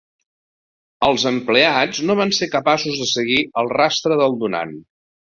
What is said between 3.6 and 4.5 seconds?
el rastre del